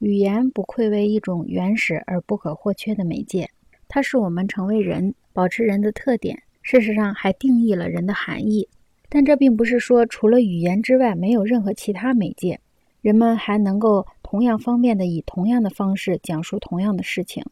[0.00, 3.50] 语言不愧为一种原始而不可或缺的媒介，
[3.86, 6.42] 它是我们成为人、保持人的特点。
[6.62, 8.66] 事实上，还定义了人的含义。
[9.10, 12.60] 但这并不是说，除了语言之外，没有任何其他媒介，
[13.02, 17.44] 人们还能够同样方便的以同样的方式讲述同样的事情。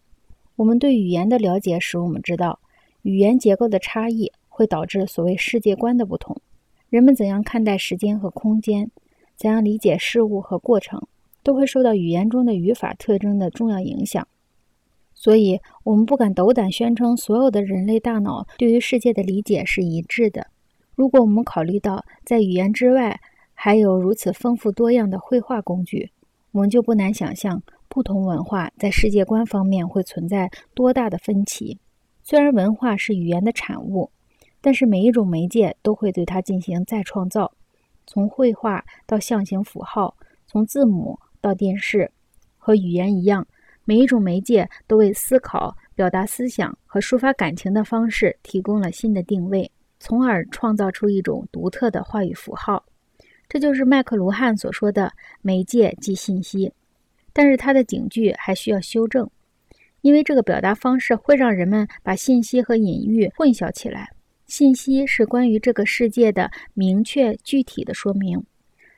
[0.56, 2.60] 我们对语言的了解使我们知道，
[3.02, 6.40] 语言结构的差异会导致所谓世界观的不同。
[6.88, 8.90] 人们怎样看待时间和空间，
[9.36, 11.06] 怎样理解事物和过程，
[11.42, 14.26] 都会受到语言中的语法特征的重要影响。
[15.14, 20.46] 所以，我们不敢斗胆宣称所有的人类大脑对于世界的理解是一致的。
[20.94, 23.20] 如果我们考虑到在语言之外
[23.54, 26.10] 还有如此丰富多样的绘画工具，
[26.52, 31.78] 我们就不难想象不同文化在世界观方面会存在多大的分歧。
[32.22, 34.10] 虽然文化是语言的产物。
[34.60, 37.52] 但是每一种媒介都会对它进行再创造，
[38.08, 40.16] 从绘画到象形符号，
[40.48, 42.10] 从字母到电视，
[42.56, 43.46] 和语言一样，
[43.84, 52.84] 每一种媒介都为思考、表达思想和抒发感情的方式提供了新的定位，从而创造出一种独特的话语符号。
[53.48, 56.72] 这就是麦克卢汉所说的“媒介即信息”。
[57.32, 59.30] 但是他的警句还需要修正，
[60.00, 64.08] 因为这个表达方式会让人们把信息和隐喻混淆起来。
[64.46, 68.42] 信息是关于这个世界的明确具体的说明，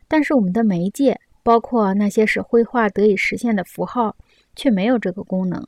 [0.08, 4.16] 但是我们的媒介，包括那些使绘画得以实现的符号，
[4.54, 5.66] 却没有这个功能。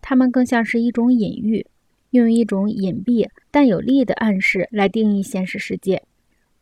[0.00, 1.66] 它们更像是一种隐喻，
[2.10, 6.02] 用一种隐蔽但有力的暗示来定义现实世界。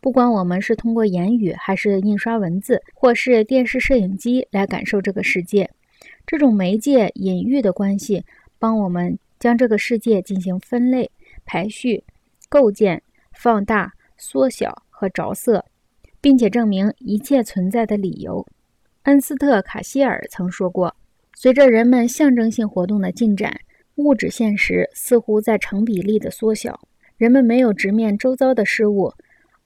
[0.01, 5.71] 不管我们是通过言语，还是印刷文字，或是电视摄影机来感受这个世界，
[6.27, 8.25] 这种媒介隐喻的关系，
[8.59, 11.11] 帮我们将这个世界进行分类、
[11.45, 12.05] 排序。
[12.49, 15.65] 构建、放大、缩小和着色，
[16.27, 18.45] 并且证明一切存在的理由。
[19.05, 20.93] 恩斯特·卡希尔曾说过
[21.39, 23.57] ：“随着人们象征性活动的进展，
[23.95, 26.81] 物质现实似乎在成比例的缩小。
[27.17, 29.13] 人们没有直面周遭的事物，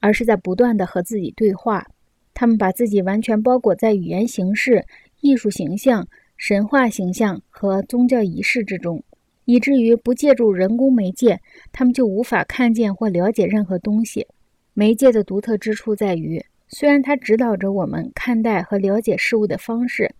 [0.01, 1.87] 而是在不断的和自己对话。
[2.35, 4.85] 他们把自己完全包裹在语言形式、
[5.23, 6.07] 艺术形象、
[6.37, 9.03] 神话形象和宗教仪式之中。”
[9.47, 11.41] 以至于不借助人工媒介，
[11.73, 14.27] 他们就无法看见或了解任何东西。
[14.73, 20.15] 媒介的独特之处在于，虽然它指导着我们看待和了解事物的方式，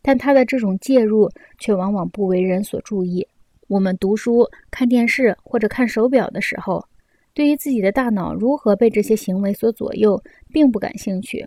[0.00, 3.26] 但它的这种介入却往往不为人所注意。
[3.68, 6.82] 我们读书、看电视或者看手表的时候，
[7.34, 11.46] 对于自己的大脑如何被这些行为所左右，并不感兴趣，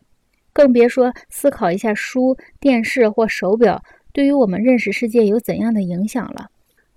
[0.53, 6.47] 更别说思考一下书、电视或手表对于我们认识世界有怎样的影响了。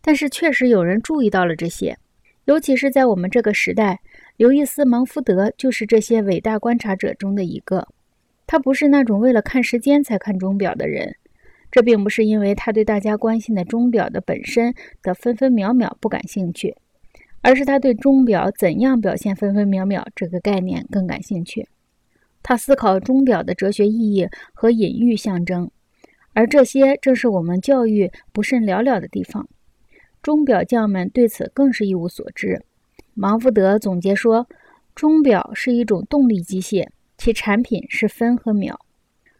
[0.02, 1.96] 但是确实有人注意到了这些，
[2.46, 4.00] 尤其是在我们这个时代，
[4.36, 7.88] 刘易斯·芒福德就是这些伟大观察者中的一个。
[8.46, 11.16] 他不是那种为了看时间才看钟表的人，
[11.72, 16.76] 这并不是因为他对大家关心的钟表的本身的分分秒秒不感兴趣，
[17.42, 21.66] 而是他对钟表怎样表现分分秒秒这个概念更感兴趣。
[22.44, 25.68] 他思考钟表的哲学意义和隐喻象征，
[26.32, 29.48] 而这些正是我们教育不甚了了的地方。
[30.26, 32.64] 钟表匠们对此更是一无所知。
[33.14, 34.48] 芒福德总结说
[34.92, 38.76] ：“钟表是一种动力机械，其产品是分和秒。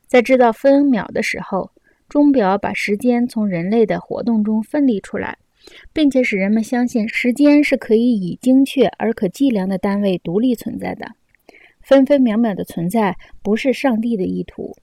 [0.07, 1.73] 在制造分秒的时候，
[2.09, 5.37] 钟表把时间从人类的活动中分离出来，
[5.93, 11.17] 并且使人们相信时间是可以以精确而可计量的单位独立存在的。
[11.81, 14.77] 分分秒秒的存在不是上帝的意图，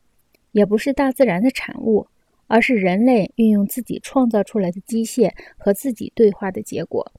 [0.52, 2.08] 也不是大自然的产物。”
[2.48, 7.12] 而是人类运用自己创造出来的机械和自己对话的结果。